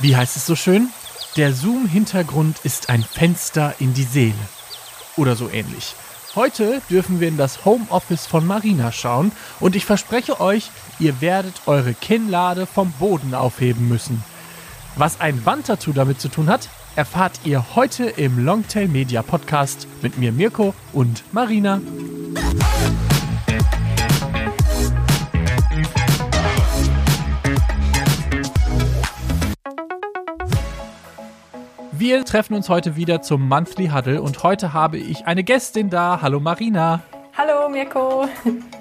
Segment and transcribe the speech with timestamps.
[0.00, 0.90] Wie heißt es so schön?
[1.36, 4.34] Der Zoom-Hintergrund ist ein Fenster in die Seele.
[5.16, 5.96] Oder so ähnlich.
[6.36, 11.62] Heute dürfen wir in das Homeoffice von Marina schauen und ich verspreche euch, ihr werdet
[11.66, 14.22] eure Kinnlade vom Boden aufheben müssen.
[14.94, 20.16] Was ein Wandtattoo damit zu tun hat, erfahrt ihr heute im Longtail Media Podcast mit
[20.16, 21.80] mir Mirko und Marina.
[32.08, 36.20] Wir treffen uns heute wieder zum Monthly Huddle und heute habe ich eine Gästin da.
[36.22, 37.02] Hallo Marina.
[37.36, 38.26] Hallo Mirko.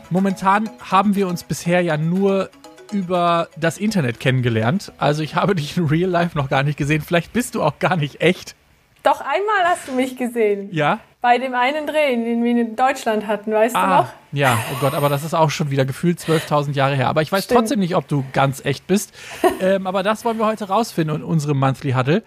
[0.10, 2.50] Momentan haben wir uns bisher ja nur
[2.94, 4.94] über das Internet kennengelernt.
[4.98, 7.02] Also ich habe dich in Real Life noch gar nicht gesehen.
[7.02, 8.56] Vielleicht bist du auch gar nicht echt.
[9.04, 10.70] Doch einmal hast du mich gesehen.
[10.72, 11.00] Ja?
[11.20, 14.10] Bei dem einen Dreh, den wir in Deutschland hatten, weißt ah, du noch?
[14.32, 17.10] Ja, oh Gott, aber das ist auch schon wieder gefühlt 12.000 Jahre her.
[17.10, 17.60] Aber ich weiß Stimmt.
[17.60, 19.14] trotzdem nicht, ob du ganz echt bist.
[19.60, 22.24] ähm, aber das wollen wir heute rausfinden in unserem Monthly Huddle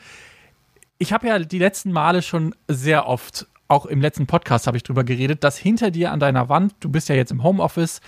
[1.00, 4.82] ich habe ja die letzten Male schon sehr oft, auch im letzten Podcast habe ich
[4.82, 8.00] drüber geredet, dass hinter dir an deiner Wand, du bist ja jetzt im Homeoffice,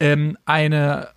[0.00, 1.08] ähm, eine,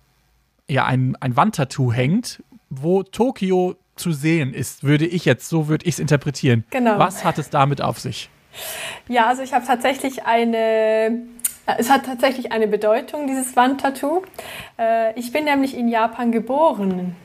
[0.68, 5.84] ja, ein, ein Wandtattoo hängt, wo Tokio zu sehen ist, würde ich jetzt, so würde
[5.84, 6.64] ich es interpretieren.
[6.70, 6.98] Genau.
[6.98, 8.30] Was hat es damit auf sich?
[9.08, 11.26] Ja, also ich habe tatsächlich eine
[11.78, 14.22] es hat tatsächlich eine Bedeutung, dieses Wandtattoo.
[14.78, 17.16] Äh, ich bin nämlich in Japan geboren.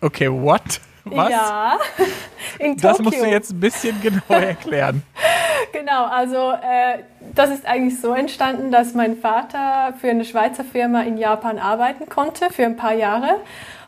[0.00, 0.80] Okay, what?
[1.16, 1.30] Was?
[1.30, 1.78] Ja,
[2.58, 2.88] in Tokio.
[2.88, 5.02] Das musst du jetzt ein bisschen genauer erklären.
[5.72, 7.02] genau, also äh,
[7.34, 12.08] das ist eigentlich so entstanden, dass mein Vater für eine Schweizer Firma in Japan arbeiten
[12.08, 13.36] konnte für ein paar Jahre.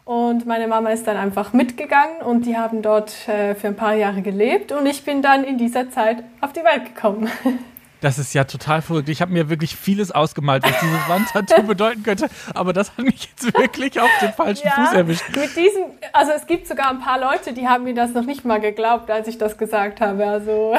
[0.05, 3.95] Und meine Mama ist dann einfach mitgegangen und die haben dort äh, für ein paar
[3.95, 7.31] Jahre gelebt und ich bin dann in dieser Zeit auf die Welt gekommen.
[8.01, 9.09] Das ist ja total verrückt.
[9.09, 13.29] Ich habe mir wirklich vieles ausgemalt, was dieses Wandtattoo bedeuten könnte, aber das hat mich
[13.29, 15.25] jetzt wirklich auf den falschen ja, Fuß erwischt.
[15.29, 18.45] Mit diesem, also es gibt sogar ein paar Leute, die haben mir das noch nicht
[18.45, 20.27] mal geglaubt, als ich das gesagt habe.
[20.27, 20.75] Also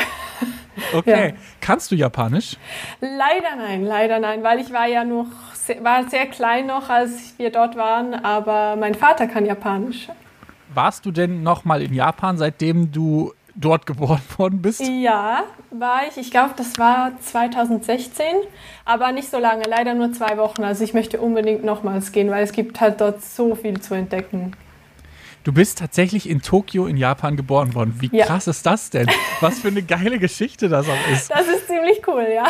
[0.94, 1.36] okay, ja.
[1.60, 2.58] kannst du Japanisch?
[3.02, 5.28] Leider nein, leider nein, weil ich war ja noch
[5.82, 10.10] war sehr klein noch, als wir dort waren, aber mein Vater kann Japanisch.
[10.74, 14.82] Warst du denn noch mal in Japan, seitdem du dort geboren worden bist?
[14.82, 16.18] Ja, war ich.
[16.18, 18.26] Ich glaube, das war 2016,
[18.86, 20.64] aber nicht so lange, leider nur zwei Wochen.
[20.64, 24.54] Also ich möchte unbedingt nochmals gehen, weil es gibt halt dort so viel zu entdecken.
[25.44, 27.96] Du bist tatsächlich in Tokio in Japan geboren worden.
[28.00, 28.26] Wie ja.
[28.28, 29.08] krass ist das denn?
[29.40, 31.32] Was für eine geile Geschichte das auch ist.
[31.32, 32.44] Das ist ziemlich cool, ja.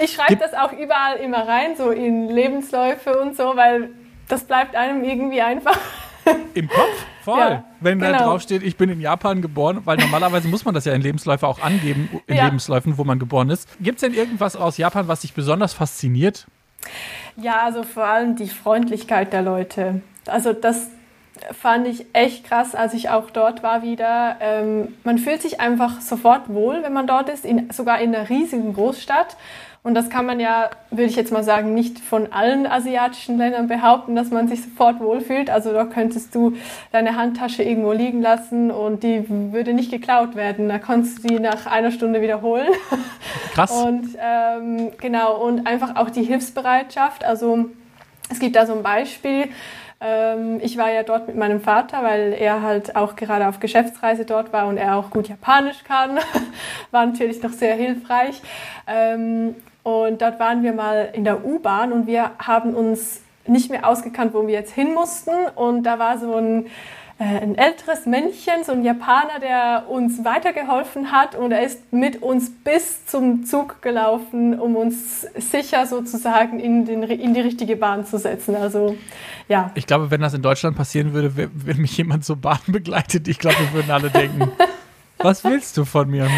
[0.00, 3.90] Ich schreibe das auch überall immer rein, so in Lebensläufe und so, weil
[4.28, 5.76] das bleibt einem irgendwie einfach
[6.54, 7.06] im Kopf?
[7.28, 7.38] Voll.
[7.38, 8.12] Ja, Wenn genau.
[8.12, 11.02] da drauf steht, ich bin in Japan geboren, weil normalerweise muss man das ja in
[11.02, 12.46] Lebensläufe auch angeben, in ja.
[12.46, 13.68] Lebensläufen, wo man geboren ist.
[13.82, 16.46] Gibt es denn irgendwas aus Japan, was dich besonders fasziniert?
[17.36, 20.00] Ja, also vor allem die Freundlichkeit der Leute.
[20.26, 20.88] Also das
[21.52, 24.36] fand ich echt krass, als ich auch dort war wieder.
[24.40, 28.28] Ähm, man fühlt sich einfach sofort wohl, wenn man dort ist, in, sogar in einer
[28.28, 29.36] riesigen Großstadt.
[29.84, 33.68] Und das kann man ja, würde ich jetzt mal sagen, nicht von allen asiatischen Ländern
[33.68, 35.50] behaupten, dass man sich sofort wohlfühlt.
[35.50, 36.56] Also da könntest du
[36.92, 40.68] deine Handtasche irgendwo liegen lassen und die würde nicht geklaut werden.
[40.68, 42.68] Da konntest du die nach einer Stunde wiederholen.
[43.54, 43.70] Krass.
[43.70, 47.24] Und ähm, genau, und einfach auch die Hilfsbereitschaft.
[47.24, 47.66] Also
[48.30, 49.48] es gibt da so ein Beispiel.
[50.00, 54.24] Ähm, ich war ja dort mit meinem Vater, weil er halt auch gerade auf Geschäftsreise
[54.24, 56.18] dort war und er auch gut Japanisch kann.
[56.90, 58.40] war natürlich noch sehr hilfreich.
[58.86, 63.88] Ähm, und dort waren wir mal in der U-Bahn und wir haben uns nicht mehr
[63.88, 65.32] ausgekannt, wo wir jetzt hin mussten.
[65.54, 66.66] Und da war so ein,
[67.20, 71.34] ein älteres Männchen, so ein Japaner, der uns weitergeholfen hat.
[71.34, 77.02] Und er ist mit uns bis zum Zug gelaufen, um uns sicher sozusagen in, den,
[77.02, 78.54] in die richtige Bahn zu setzen.
[78.54, 78.96] Also,
[79.48, 79.72] ja.
[79.74, 83.38] Ich glaube, wenn das in Deutschland passieren würde, wenn mich jemand so Bahn begleitet, ich
[83.38, 84.52] glaube, wir würden alle denken.
[85.18, 86.24] Was willst du von mir?
[86.24, 86.30] Hm?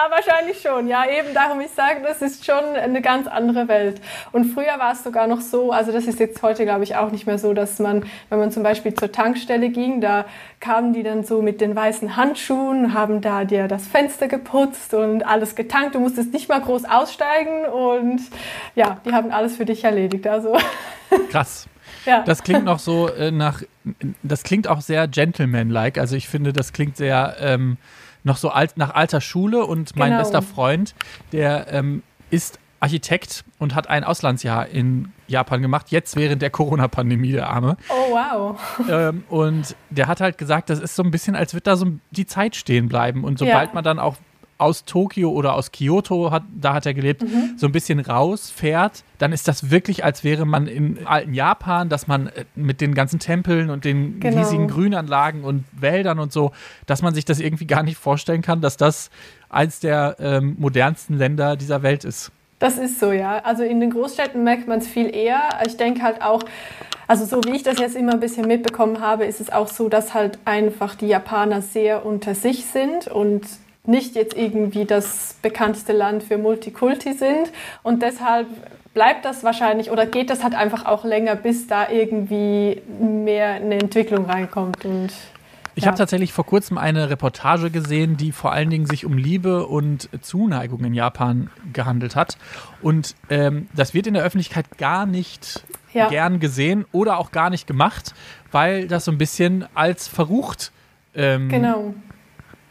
[0.00, 0.88] Ja, wahrscheinlich schon.
[0.88, 4.00] Ja, eben darum, ich sage, das ist schon eine ganz andere Welt.
[4.32, 7.10] Und früher war es sogar noch so, also das ist jetzt heute, glaube ich, auch
[7.10, 10.24] nicht mehr so, dass man, wenn man zum Beispiel zur Tankstelle ging, da
[10.58, 15.22] kamen die dann so mit den weißen Handschuhen, haben da dir das Fenster geputzt und
[15.22, 15.94] alles getankt.
[15.94, 18.20] Du musstest nicht mal groß aussteigen und
[18.74, 20.26] ja, die haben alles für dich erledigt.
[20.26, 20.56] Also.
[21.30, 21.66] Krass.
[22.06, 22.22] Ja.
[22.22, 23.62] Das klingt noch so äh, nach,
[24.22, 25.98] das klingt auch sehr gentleman-like.
[25.98, 27.76] Also ich finde, das klingt sehr, ähm,
[28.24, 30.22] noch so alt, nach alter Schule und mein genau.
[30.22, 30.94] bester Freund,
[31.32, 37.32] der ähm, ist Architekt und hat ein Auslandsjahr in Japan gemacht, jetzt während der Corona-Pandemie,
[37.32, 37.76] der Arme.
[37.90, 38.58] Oh, wow.
[38.88, 41.86] Ähm, und der hat halt gesagt, das ist so ein bisschen, als würde da so
[42.10, 43.24] die Zeit stehen bleiben.
[43.24, 43.74] Und sobald ja.
[43.74, 44.16] man dann auch
[44.60, 47.54] aus Tokio oder aus Kyoto, hat, da hat er gelebt, mhm.
[47.56, 52.06] so ein bisschen rausfährt, dann ist das wirklich, als wäre man in alten Japan, dass
[52.06, 54.38] man äh, mit den ganzen Tempeln und den genau.
[54.38, 56.52] riesigen Grünanlagen und Wäldern und so,
[56.86, 59.10] dass man sich das irgendwie gar nicht vorstellen kann, dass das
[59.48, 62.32] eins der ähm, modernsten Länder dieser Welt ist.
[62.60, 63.38] Das ist so, ja.
[63.38, 65.48] Also in den Großstädten merkt man es viel eher.
[65.66, 66.42] Ich denke halt auch,
[67.08, 69.88] also so wie ich das jetzt immer ein bisschen mitbekommen habe, ist es auch so,
[69.88, 73.46] dass halt einfach die Japaner sehr unter sich sind und
[73.86, 77.50] nicht jetzt irgendwie das bekannteste Land für Multikulti sind.
[77.82, 78.46] Und deshalb
[78.94, 83.76] bleibt das wahrscheinlich oder geht das halt einfach auch länger, bis da irgendwie mehr eine
[83.76, 84.84] Entwicklung reinkommt.
[84.84, 85.12] Und
[85.74, 85.88] ich ja.
[85.88, 90.08] habe tatsächlich vor kurzem eine Reportage gesehen, die vor allen Dingen sich um Liebe und
[90.20, 92.36] Zuneigung in Japan gehandelt hat.
[92.82, 95.62] Und ähm, das wird in der Öffentlichkeit gar nicht
[95.92, 96.08] ja.
[96.08, 98.14] gern gesehen oder auch gar nicht gemacht,
[98.50, 100.72] weil das so ein bisschen als verrucht
[101.14, 101.94] ähm, genau.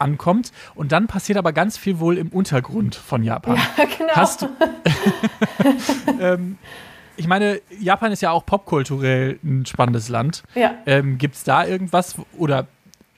[0.00, 0.52] Ankommt.
[0.74, 3.56] Und dann passiert aber ganz viel wohl im Untergrund von Japan.
[3.56, 4.12] Ja, genau.
[4.14, 4.48] Hast du,
[6.20, 6.58] ähm,
[7.16, 10.42] ich meine, Japan ist ja auch popkulturell ein spannendes Land.
[10.54, 10.74] Ja.
[10.86, 12.66] Ähm, Gibt es da irgendwas oder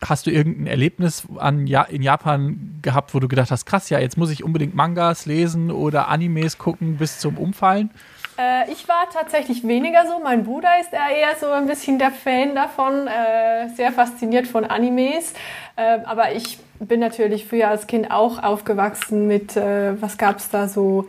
[0.04, 4.00] hast du irgendein Erlebnis an ja in Japan gehabt, wo du gedacht hast, krass, ja,
[4.00, 7.90] jetzt muss ich unbedingt Mangas lesen oder Animes gucken bis zum Umfallen?
[8.38, 10.18] Äh, ich war tatsächlich weniger so.
[10.22, 15.34] Mein Bruder ist eher so ein bisschen der Fan davon, äh, sehr fasziniert von Animes.
[15.76, 20.50] Äh, aber ich bin natürlich früher als Kind auch aufgewachsen mit, äh, was gab es
[20.50, 21.06] da so?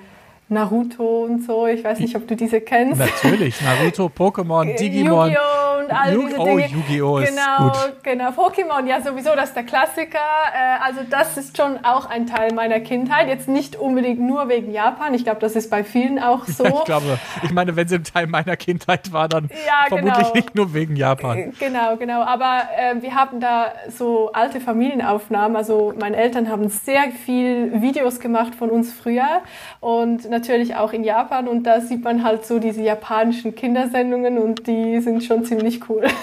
[0.50, 1.68] Naruto und so.
[1.68, 3.00] Ich weiß nicht, ob du diese kennst.
[3.00, 5.30] Natürlich, Naruto, Pokémon, Digimon.
[5.30, 5.53] Yu-Gi-Oh!
[5.84, 6.64] Und all Yu diese oh, Dinge.
[6.64, 7.18] Oh, Yu-Gi-Oh!
[7.20, 8.04] ist genau, gut.
[8.04, 10.18] Genau, Pokémon, ja sowieso, das ist der Klassiker.
[10.54, 13.28] Äh, also das ist schon auch ein Teil meiner Kindheit.
[13.28, 15.14] Jetzt nicht unbedingt nur wegen Japan.
[15.14, 16.66] Ich glaube, das ist bei vielen auch so.
[16.66, 20.36] ich glaube, ich meine, wenn sie ein Teil meiner Kindheit war, dann ja, vermutlich genau.
[20.36, 21.38] nicht nur wegen Japan.
[21.38, 22.22] Äh, genau, genau.
[22.24, 25.56] Aber äh, wir haben da so alte Familienaufnahmen.
[25.56, 29.42] Also meine Eltern haben sehr viel Videos gemacht von uns früher
[29.80, 31.48] und natürlich auch in Japan.
[31.48, 36.04] Und da sieht man halt so diese japanischen Kindersendungen und die sind schon ziemlich cool.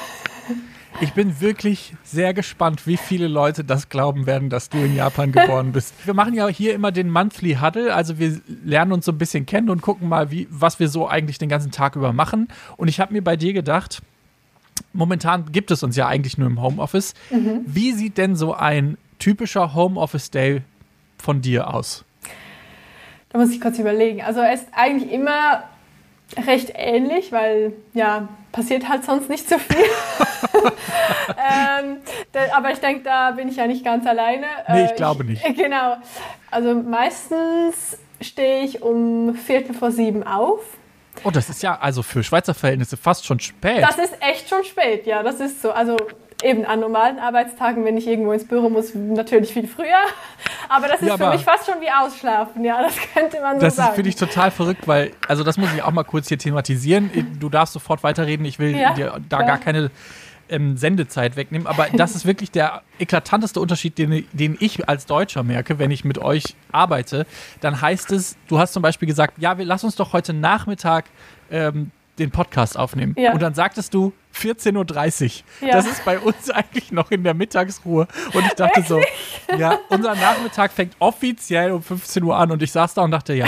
[1.03, 5.33] Ich bin wirklich sehr gespannt, wie viele Leute das glauben werden, dass du in Japan
[5.33, 5.95] geboren bist.
[6.05, 9.47] Wir machen ja hier immer den Monthly Huddle, also wir lernen uns so ein bisschen
[9.47, 12.49] kennen und gucken mal, wie, was wir so eigentlich den ganzen Tag über machen.
[12.77, 14.03] Und ich habe mir bei dir gedacht,
[14.93, 17.15] momentan gibt es uns ja eigentlich nur im Homeoffice.
[17.31, 17.63] Mhm.
[17.65, 20.63] Wie sieht denn so ein typischer Homeoffice-Day
[21.19, 22.05] von dir aus?
[23.31, 24.21] Da muss ich kurz überlegen.
[24.23, 25.63] Also er ist eigentlich immer
[26.37, 29.77] recht ähnlich, weil ja, passiert halt sonst nicht so viel.
[31.29, 31.97] ähm,
[32.33, 34.47] da, aber ich denke, da bin ich ja nicht ganz alleine.
[34.69, 35.43] Nee, ich äh, glaube nicht.
[35.57, 35.97] genau.
[36.51, 40.61] Also meistens stehe ich um Viertel vor sieben auf.
[41.25, 43.83] Oh, das ist ja also für Schweizer Verhältnisse fast schon spät.
[43.83, 45.73] Das ist echt schon spät, ja, das ist so.
[45.73, 45.97] Also
[46.43, 49.87] eben an normalen Arbeitstagen, wenn ich irgendwo ins Büro muss, natürlich viel früher.
[50.69, 53.67] Aber das ist ja, für mich fast schon wie Ausschlafen, ja, das könnte man so
[53.67, 53.89] das sagen.
[53.89, 57.11] Das finde ich total verrückt, weil, also das muss ich auch mal kurz hier thematisieren.
[57.39, 59.49] Du darfst sofort weiterreden, ich will ja, dir da klar.
[59.49, 59.91] gar keine
[60.51, 61.67] ähm, Sendezeit wegnehmen.
[61.67, 66.05] Aber das ist wirklich der eklatanteste Unterschied, den, den ich als Deutscher merke, wenn ich
[66.05, 67.27] mit euch arbeite.
[67.61, 71.07] Dann heißt es, du hast zum Beispiel gesagt, ja, wir lass uns doch heute Nachmittag
[71.51, 73.15] ähm, den Podcast aufnehmen.
[73.17, 73.33] Ja.
[73.33, 75.69] Und dann sagtest du 14.30 Uhr.
[75.69, 75.75] Ja.
[75.75, 78.07] Das ist bei uns eigentlich noch in der Mittagsruhe.
[78.33, 79.09] Und ich dachte Wirklich?
[79.49, 82.51] so, ja, unser Nachmittag fängt offiziell um 15 Uhr an.
[82.51, 83.47] Und ich saß da und dachte, ja,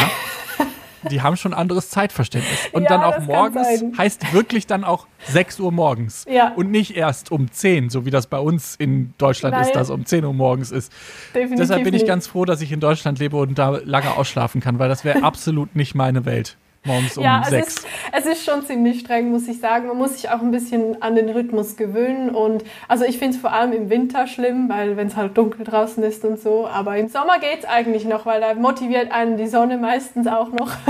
[1.11, 2.69] die haben schon anderes Zeitverständnis.
[2.73, 6.25] Und ja, dann auch morgens heißt wirklich dann auch 6 Uhr morgens.
[6.29, 6.53] Ja.
[6.55, 9.65] Und nicht erst um 10, so wie das bei uns in Deutschland Nein.
[9.65, 10.93] ist, dass um 10 Uhr morgens ist.
[11.35, 14.61] Definitiv Deshalb bin ich ganz froh, dass ich in Deutschland lebe und da lange ausschlafen
[14.61, 17.69] kann, weil das wäre absolut nicht meine Welt morgens um ja, sechs.
[17.69, 19.89] Es ist, es ist schon ziemlich streng, muss ich sagen.
[19.89, 22.31] Man muss sich auch ein bisschen an den Rhythmus gewöhnen.
[22.31, 25.65] Und also ich finde es vor allem im Winter schlimm, weil wenn es halt dunkel
[25.65, 26.67] draußen ist und so.
[26.67, 30.51] Aber im Sommer geht es eigentlich noch, weil da motiviert einen die Sonne meistens auch
[30.51, 30.71] noch.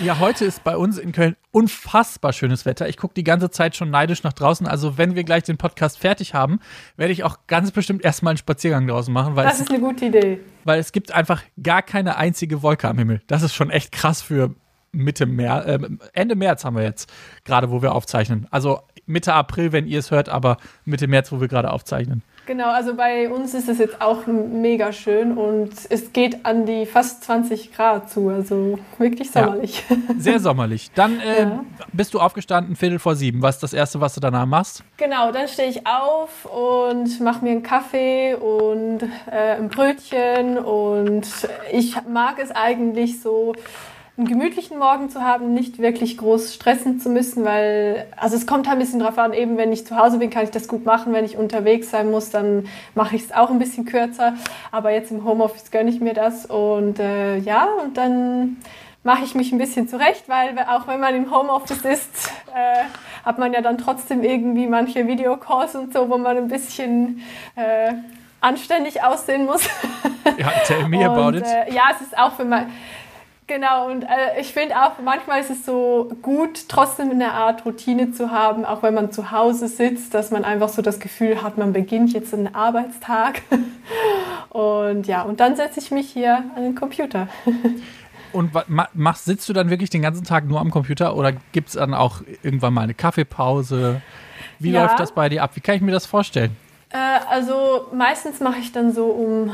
[0.00, 2.86] Ja, heute ist bei uns in Köln unfassbar schönes Wetter.
[2.86, 4.66] Ich gucke die ganze Zeit schon neidisch nach draußen.
[4.66, 6.60] Also wenn wir gleich den Podcast fertig haben,
[6.98, 9.34] werde ich auch ganz bestimmt erstmal einen Spaziergang draußen machen.
[9.36, 10.40] das ist eine gute Idee.
[10.64, 13.22] Weil es gibt einfach gar keine einzige Wolke am Himmel.
[13.26, 14.54] Das ist schon echt krass für
[14.96, 15.78] Mitte März, äh,
[16.12, 17.12] Ende März haben wir jetzt,
[17.44, 18.46] gerade wo wir aufzeichnen.
[18.50, 22.22] Also Mitte April, wenn ihr es hört, aber Mitte März, wo wir gerade aufzeichnen.
[22.46, 26.86] Genau, also bei uns ist es jetzt auch mega schön und es geht an die
[26.86, 29.82] fast 20 Grad zu, also wirklich sommerlich.
[29.90, 30.92] Ja, sehr sommerlich.
[30.94, 31.64] Dann äh, ja.
[31.92, 33.42] bist du aufgestanden, Viertel vor sieben.
[33.42, 34.84] Was ist das Erste, was du danach machst?
[34.96, 41.26] Genau, dann stehe ich auf und mache mir einen Kaffee und äh, ein Brötchen und
[41.72, 43.54] ich mag es eigentlich so
[44.16, 48.66] einen gemütlichen Morgen zu haben, nicht wirklich groß stressen zu müssen, weil, also es kommt
[48.66, 50.86] halt ein bisschen drauf an, eben wenn ich zu Hause bin, kann ich das gut
[50.86, 51.12] machen.
[51.12, 54.34] Wenn ich unterwegs sein muss, dann mache ich es auch ein bisschen kürzer.
[54.72, 58.56] Aber jetzt im Homeoffice gönne ich mir das und äh, ja, und dann
[59.04, 62.84] mache ich mich ein bisschen zurecht, weil auch wenn man im Homeoffice ist, äh,
[63.24, 67.22] hat man ja dann trotzdem irgendwie manche Videocalls und so, wo man ein bisschen
[67.54, 67.92] äh,
[68.40, 69.68] anständig aussehen muss.
[70.38, 71.44] Ja, tell me und, about it.
[71.44, 72.66] Äh, ja, es ist auch für mein
[73.48, 78.10] Genau, und äh, ich finde auch, manchmal ist es so gut, trotzdem eine Art Routine
[78.10, 81.56] zu haben, auch wenn man zu Hause sitzt, dass man einfach so das Gefühl hat,
[81.56, 83.42] man beginnt jetzt einen Arbeitstag.
[84.48, 87.28] und ja, und dann setze ich mich hier an den Computer.
[88.32, 88.50] und
[88.94, 91.94] machst, sitzt du dann wirklich den ganzen Tag nur am Computer oder gibt es dann
[91.94, 94.02] auch irgendwann mal eine Kaffeepause?
[94.58, 94.82] Wie ja.
[94.82, 95.52] läuft das bei dir ab?
[95.54, 96.56] Wie kann ich mir das vorstellen?
[96.90, 96.96] Äh,
[97.30, 99.52] also meistens mache ich dann so um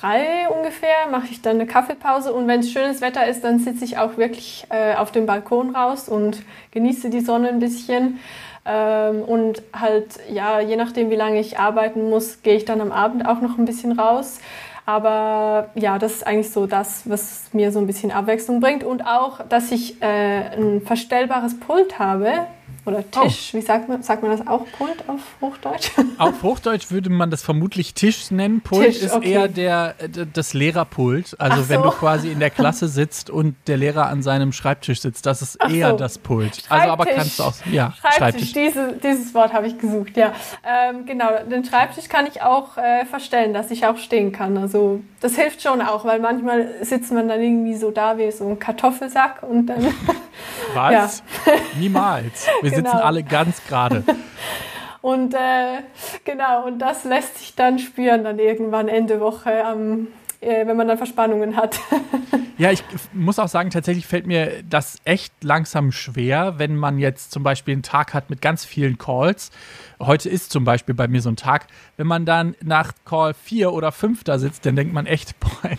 [0.00, 3.84] drei ungefähr mache ich dann eine Kaffeepause und wenn es schönes Wetter ist, dann sitze
[3.84, 8.18] ich auch wirklich äh, auf dem Balkon raus und genieße die Sonne ein bisschen.
[8.66, 12.92] Ähm, und halt, ja, je nachdem, wie lange ich arbeiten muss, gehe ich dann am
[12.92, 14.40] Abend auch noch ein bisschen raus.
[14.86, 18.84] Aber ja, das ist eigentlich so das, was mir so ein bisschen Abwechslung bringt.
[18.84, 22.46] Und auch, dass ich äh, ein verstellbares Pult habe,
[22.86, 23.56] oder Tisch, oh.
[23.56, 25.90] wie sagt man, sagt man das auch Pult auf Hochdeutsch?
[26.18, 28.60] Auf Hochdeutsch würde man das vermutlich Tisch nennen.
[28.60, 29.32] Pult Tisch, ist okay.
[29.32, 29.94] eher der,
[30.32, 31.36] das Lehrerpult.
[31.38, 31.68] Also so.
[31.68, 35.42] wenn du quasi in der Klasse sitzt und der Lehrer an seinem Schreibtisch sitzt, das
[35.42, 35.96] ist Ach eher so.
[35.96, 36.62] das Pult.
[36.68, 38.16] Also aber kannst du auch, ja, Schreibtisch.
[38.16, 38.52] Schreibtisch.
[38.52, 40.32] Diese, dieses Wort habe ich gesucht, ja.
[40.64, 44.56] Ähm, genau, den Schreibtisch kann ich auch äh, verstellen, dass ich auch stehen kann.
[44.56, 48.46] Also das hilft schon auch, weil manchmal sitzt man dann irgendwie so da wie so
[48.48, 49.86] ein Kartoffelsack und dann.
[50.74, 51.22] Was?
[51.46, 51.54] Ja.
[51.78, 52.46] Niemals.
[52.60, 52.90] Wir genau.
[52.90, 54.04] sitzen alle ganz gerade.
[55.04, 55.82] Und äh,
[56.24, 60.08] genau, und das lässt sich dann spüren, dann irgendwann Ende Woche, ähm,
[60.40, 61.78] äh, wenn man dann Verspannungen hat.
[62.56, 67.32] ja, ich muss auch sagen, tatsächlich fällt mir das echt langsam schwer, wenn man jetzt
[67.32, 69.50] zum Beispiel einen Tag hat mit ganz vielen Calls.
[70.06, 73.72] Heute ist zum Beispiel bei mir so ein Tag, wenn man dann nach Call 4
[73.72, 75.70] oder 5 da sitzt, dann denkt man echt, boah,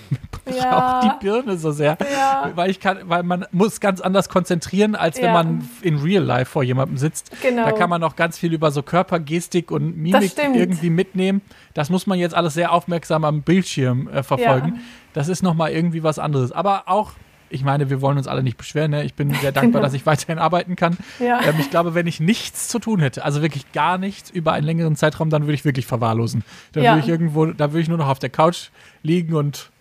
[0.45, 1.01] mir ja.
[1.01, 1.97] braucht die Birne so sehr.
[2.13, 2.51] Ja.
[2.55, 5.33] Weil ich kann, weil man muss ganz anders konzentrieren, als wenn ja.
[5.33, 7.31] man in Real Life vor jemandem sitzt.
[7.41, 7.65] Genau.
[7.65, 11.41] Da kann man noch ganz viel über so Körpergestik und Mimik irgendwie mitnehmen.
[11.73, 14.81] Das muss man jetzt alles sehr aufmerksam am Bildschirm äh, verfolgen.
[15.13, 16.51] Das ist nochmal irgendwie was anderes.
[16.51, 17.11] Aber auch
[17.55, 18.91] ich meine, wir wollen uns alle nicht beschweren.
[18.91, 19.03] Ne?
[19.03, 20.97] Ich bin sehr dankbar, dass ich weiterhin arbeiten kann.
[21.19, 21.41] Ja.
[21.43, 24.65] Ähm, ich glaube, wenn ich nichts zu tun hätte, also wirklich gar nichts über einen
[24.65, 26.43] längeren Zeitraum, dann würde ich wirklich verwahrlosen.
[26.73, 26.91] Dann ja.
[26.91, 28.69] würde ich irgendwo, da würde ich nur noch auf der Couch
[29.01, 29.71] liegen und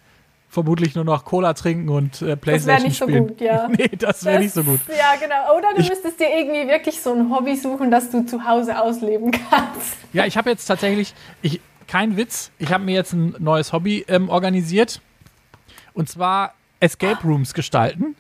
[0.49, 3.37] vermutlich nur noch Cola trinken und äh, Playstation das spielen.
[3.37, 3.89] Das wäre nicht so gut, ja.
[3.91, 4.81] nee, das wäre nicht so gut.
[4.89, 5.59] Ja, genau.
[5.59, 8.81] Oder du ich, müsstest dir irgendwie wirklich so ein Hobby suchen, das du zu Hause
[8.81, 9.97] ausleben kannst.
[10.13, 11.13] Ja, ich habe jetzt tatsächlich,
[11.43, 15.01] ich, kein Witz, ich habe mir jetzt ein neues Hobby ähm, organisiert.
[15.93, 16.55] Und zwar
[16.85, 18.15] Escape Rooms gestalten.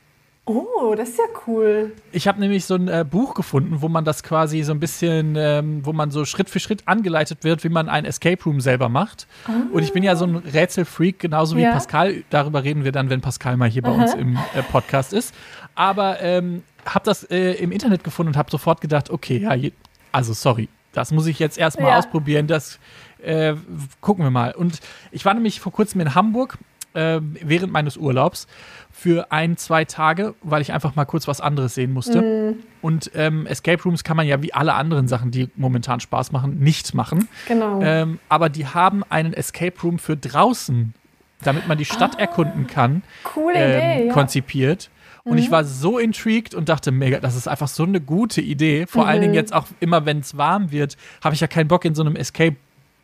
[0.46, 1.92] Oh, das ist ja cool.
[2.12, 5.36] Ich habe nämlich so ein äh, Buch gefunden, wo man das quasi so ein bisschen,
[5.36, 8.90] ähm, wo man so Schritt für Schritt angeleitet wird, wie man ein Escape Room selber
[8.90, 9.26] macht.
[9.46, 9.52] Ah.
[9.72, 11.72] Und ich bin ja so ein Rätselfreak, genauso wie ja.
[11.72, 12.24] Pascal.
[12.28, 14.02] Darüber reden wir dann, wenn Pascal mal hier bei Aha.
[14.02, 15.34] uns im äh, Podcast ist.
[15.74, 19.70] Aber ähm, habe das äh, im Internet gefunden und habe sofort gedacht, okay, ja,
[20.12, 21.98] also sorry, das muss ich jetzt erstmal ja.
[21.98, 22.46] ausprobieren.
[22.46, 22.78] Das
[23.22, 23.54] äh,
[24.02, 24.52] gucken wir mal.
[24.52, 24.80] Und
[25.10, 26.58] ich war nämlich vor kurzem in Hamburg
[26.94, 28.46] äh, während meines Urlaubs
[28.90, 32.22] für ein, zwei Tage, weil ich einfach mal kurz was anderes sehen musste.
[32.22, 32.62] Mm.
[32.80, 36.60] Und ähm, Escape Rooms kann man ja wie alle anderen Sachen, die momentan Spaß machen,
[36.60, 37.28] nicht machen.
[37.48, 37.80] Genau.
[37.82, 40.94] Ähm, aber die haben einen Escape Room für draußen,
[41.42, 44.12] damit man die Stadt ah, erkunden kann, coole ähm, Idee, ja.
[44.12, 44.90] konzipiert.
[45.24, 45.38] Und mhm.
[45.38, 48.86] ich war so intrigued und dachte, mega, das ist einfach so eine gute Idee.
[48.86, 49.08] Vor mhm.
[49.08, 51.94] allen Dingen jetzt auch immer, wenn es warm wird, habe ich ja keinen Bock in
[51.94, 52.56] so einem Escape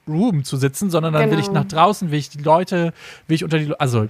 [0.09, 1.33] Room zu sitzen, sondern dann genau.
[1.33, 1.61] will ich genau.
[1.61, 2.93] nach draußen, will ich die Leute,
[3.27, 4.09] will ich unter die, also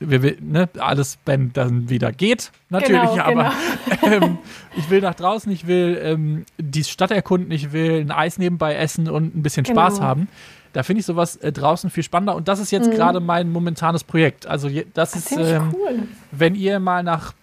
[0.00, 3.52] wir will, ne, alles, wenn dann wieder geht, natürlich, genau, aber
[4.00, 4.26] genau.
[4.26, 4.38] ähm,
[4.76, 8.76] ich will nach draußen, ich will ähm, die Stadt erkunden, ich will ein Eis nebenbei
[8.76, 9.80] essen und ein bisschen genau.
[9.80, 10.28] Spaß haben.
[10.72, 12.94] Da finde ich sowas äh, draußen viel spannender und das ist jetzt mhm.
[12.94, 14.46] gerade mein momentanes Projekt.
[14.46, 16.02] Also das, das ist, ähm, cool.
[16.30, 17.34] wenn ihr mal nach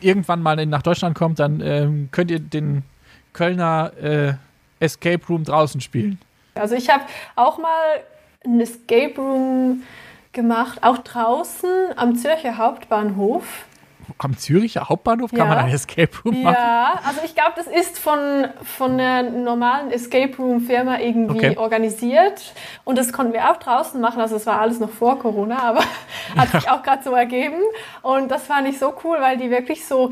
[0.00, 2.84] irgendwann mal nach Deutschland kommt, dann ähm, könnt ihr den
[3.32, 4.34] Kölner äh,
[4.80, 6.18] Escape Room draußen spielen.
[6.58, 7.04] Also ich habe
[7.36, 8.00] auch mal
[8.44, 9.82] ein Escape Room
[10.32, 13.44] gemacht, auch draußen am Zürcher Hauptbahnhof.
[14.16, 15.44] Am Züricher Hauptbahnhof kann ja.
[15.46, 16.56] man ein Escape Room machen?
[16.58, 21.56] Ja, also ich glaube, das ist von, von einer normalen Escape Room Firma irgendwie okay.
[21.58, 22.54] organisiert.
[22.84, 24.20] Und das konnten wir auch draußen machen.
[24.20, 25.80] Also es war alles noch vor Corona, aber
[26.36, 27.60] hat sich auch gerade so ergeben.
[28.02, 30.10] Und das fand ich so cool, weil die wirklich so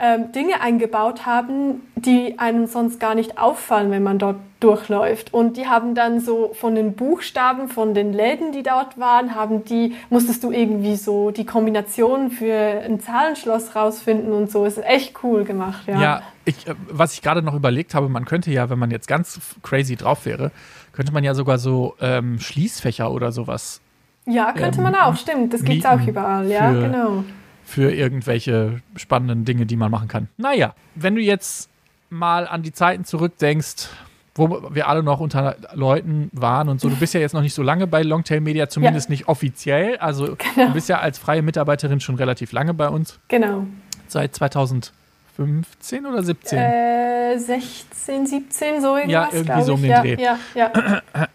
[0.00, 5.34] ähm, Dinge eingebaut haben, die einem sonst gar nicht auffallen, wenn man dort durchläuft.
[5.34, 9.64] Und die haben dann so von den Buchstaben, von den Läden, die dort waren, haben
[9.64, 14.64] die, musstest du irgendwie so die Kombination für ein Zahlenschloss rausfinden und so.
[14.64, 16.00] Ist echt cool gemacht, ja.
[16.00, 19.08] Ja, ich, äh, was ich gerade noch überlegt habe, man könnte ja, wenn man jetzt
[19.08, 20.50] ganz crazy drauf wäre,
[20.92, 23.80] könnte man ja sogar so ähm, Schließfächer oder sowas.
[24.26, 25.52] Ja, könnte ähm, man auch, stimmt.
[25.52, 27.24] Das gibt es auch überall, ja, genau.
[27.70, 30.28] Für irgendwelche spannenden Dinge, die man machen kann.
[30.36, 31.70] Naja, wenn du jetzt
[32.10, 33.88] mal an die Zeiten zurückdenkst,
[34.34, 37.54] wo wir alle noch unter Leuten waren und so, du bist ja jetzt noch nicht
[37.54, 39.98] so lange bei Longtail Media, zumindest nicht offiziell.
[39.98, 43.66] Also du bist ja als freie Mitarbeiterin schon relativ lange bei uns, Genau.
[44.08, 46.58] seit 2015 oder 17.
[46.58, 50.16] Äh, 16, 17, so irgendwas, Ja, irgendwie so um den ja, Dreh.
[50.20, 50.72] Ja, ja.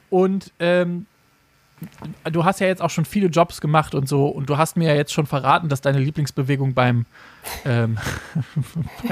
[0.09, 1.05] Und ähm,
[2.31, 4.89] du hast ja jetzt auch schon viele Jobs gemacht und so und du hast mir
[4.89, 7.05] ja jetzt schon verraten, dass deine Lieblingsbewegung beim
[7.65, 7.97] ähm,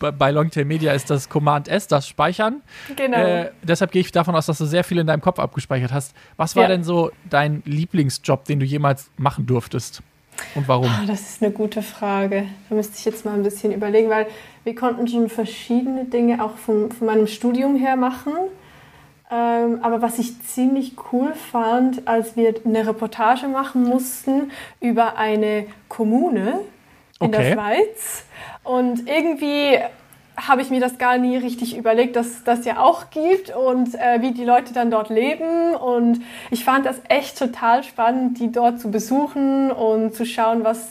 [0.00, 2.62] bei, bei, Longtail Media ist das Command S, das Speichern.
[2.96, 3.16] genau.
[3.16, 6.14] Äh, deshalb gehe ich davon aus, dass du sehr viel in deinem Kopf abgespeichert hast.
[6.36, 6.68] Was war Ja.
[6.68, 10.02] denn so dein Lieblingsjob, den du jemals machen durftest?
[10.56, 10.88] Und warum?
[10.88, 12.46] Ah, das ist eine gute Frage.
[12.68, 14.26] Da müsste ich jetzt mal ein bisschen überlegen, weil
[14.64, 18.32] wir konnten schon verschiedene Dinge auch vom, von meinem Studium her machen.
[19.30, 25.66] Ähm, aber was ich ziemlich cool fand, als wir eine Reportage machen mussten über eine
[25.88, 26.60] Kommune
[27.20, 27.42] in Okay.
[27.42, 28.24] der Schweiz.
[28.64, 29.78] Und irgendwie
[30.36, 34.20] habe ich mir das gar nie richtig überlegt, dass das ja auch gibt und äh,
[34.20, 35.74] wie die Leute dann dort leben.
[35.76, 40.88] Und ich fand das echt total spannend, die dort zu besuchen und zu schauen, was,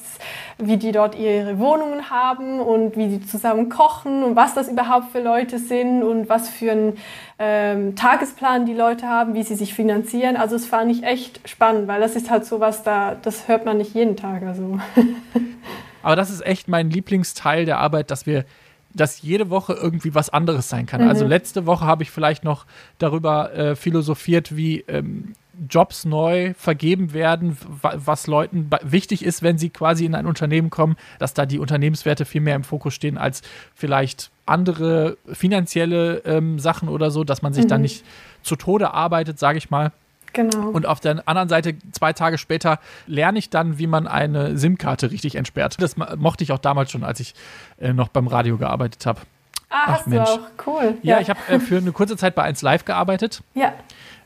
[0.57, 5.11] wie die dort ihre Wohnungen haben und wie die zusammen kochen und was das überhaupt
[5.11, 6.97] für Leute sind und was für einen
[7.37, 10.37] ähm, Tagesplan die Leute haben, wie sie sich finanzieren.
[10.37, 13.65] Also das fand ich echt spannend, weil das ist halt so was, da, das hört
[13.65, 14.43] man nicht jeden Tag.
[14.43, 14.79] Also.
[16.03, 18.45] Aber das ist echt mein Lieblingsteil der Arbeit, dass wir,
[18.93, 21.01] dass jede Woche irgendwie was anderes sein kann.
[21.01, 21.09] Mhm.
[21.09, 22.65] Also letzte Woche habe ich vielleicht noch
[22.99, 25.33] darüber äh, philosophiert, wie ähm,
[25.69, 30.69] Jobs neu vergeben werden, wa- was Leuten wichtig ist, wenn sie quasi in ein Unternehmen
[30.69, 33.41] kommen, dass da die Unternehmenswerte viel mehr im Fokus stehen als
[33.75, 38.03] vielleicht andere finanzielle ähm, Sachen oder so, dass man sich dann nicht
[38.41, 39.91] zu Tode arbeitet, sage ich mal.
[40.33, 40.69] Genau.
[40.69, 45.11] Und auf der anderen Seite, zwei Tage später, lerne ich dann, wie man eine SIM-Karte
[45.11, 45.77] richtig entsperrt.
[45.79, 47.33] Das mochte ich auch damals schon, als ich
[47.79, 49.21] äh, noch beim Radio gearbeitet habe.
[49.69, 50.29] ah, ach, hast Mensch.
[50.29, 50.39] du auch.
[50.67, 50.97] Cool.
[51.03, 53.41] Ja, ich habe äh, für eine kurze Zeit bei 1 Live gearbeitet.
[53.53, 53.73] Ja,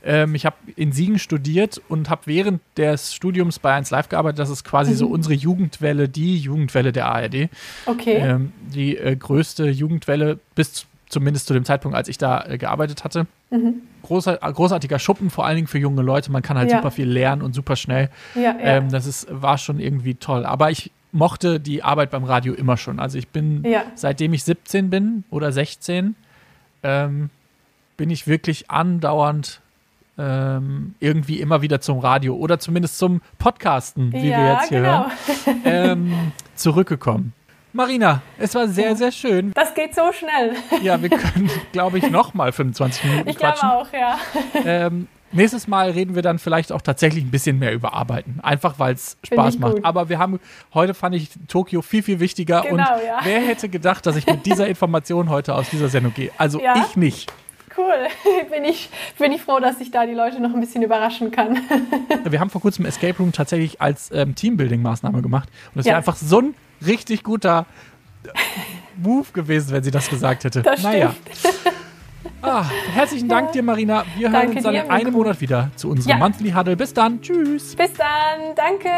[0.03, 4.39] Ähm, ich habe in Siegen studiert und habe während des Studiums bei 1 Live gearbeitet.
[4.39, 7.49] Das ist quasi so unsere Jugendwelle, die Jugendwelle der ARD.
[7.87, 8.17] okay.
[8.17, 13.03] Ähm, die äh, größte Jugendwelle bis zumindest zu dem Zeitpunkt, als ich da äh, gearbeitet
[13.03, 13.25] hatte.
[14.07, 16.31] Großer, großartiger Schuppen, vor allen Dingen für junge Leute.
[16.31, 16.77] Man kann halt Ja.
[16.77, 18.09] super viel lernen und super schnell.
[18.35, 18.55] ja.
[18.59, 20.45] Ähm, das ist, war schon irgendwie toll.
[20.45, 22.99] Aber ich mochte die Arbeit beim Radio immer schon.
[22.99, 23.65] Also ich bin,
[23.95, 26.15] seitdem ich 17 bin oder 16,
[26.83, 27.29] ähm,
[27.97, 29.59] bin ich wirklich andauernd
[30.17, 34.79] ähm, irgendwie immer wieder zum Radio oder zumindest zum Podcasten, wie wir ja, jetzt hier
[34.81, 35.05] genau.
[35.45, 37.33] hören, ähm, zurückgekommen.
[37.73, 39.51] Marina, es war sehr, sehr schön.
[39.53, 40.55] Das geht so schnell.
[40.81, 43.69] Ja, wir können, glaube ich, noch mal 25 Minuten Ich glaube quatschen.
[43.69, 44.17] auch, ja.
[44.65, 48.39] Ähm, nächstes Mal reden wir dann vielleicht auch tatsächlich ein bisschen mehr über Arbeiten.
[48.41, 49.75] Einfach weil es Spaß ich macht.
[49.75, 49.85] gut.
[49.85, 50.39] Aber wir haben,
[50.73, 52.61] heute fand ich Tokio viel, viel wichtiger.
[52.61, 53.19] Genau, und ja.
[53.23, 56.31] wer hätte gedacht, dass ich mit dieser Information heute aus dieser Sendung gehe?
[56.37, 56.73] Also Ja.
[56.89, 57.31] ich nicht.
[57.77, 58.07] Cool.
[58.49, 61.59] Bin ich, bin ich froh, dass ich da die Leute noch ein bisschen überraschen kann.
[62.23, 65.47] Wir haben vor kurzem Escape Room tatsächlich als ähm, Teambuilding-Maßnahme gemacht.
[65.75, 65.95] Und das Ja.
[65.97, 67.65] einfach so ein richtig guter
[68.97, 70.61] Move gewesen, wenn sie das gesagt hätte.
[70.61, 71.15] Das naja.
[72.41, 74.05] Ah, herzlichen Dank dir, Marina.
[74.15, 75.13] Wir hören Danke uns dann in einem.
[75.13, 76.17] Monat wieder zu unserem Ja.
[76.17, 76.75] Monthly Huddle.
[76.75, 77.21] Bis dann.
[77.21, 77.75] Tschüss.
[77.75, 78.55] Bis dann.
[78.55, 78.89] Danke.